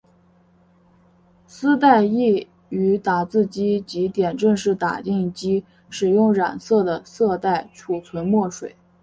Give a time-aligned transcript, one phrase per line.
[1.45, 8.75] 丝带亦于打字机及点阵式打印机使用染色的色带储存墨水。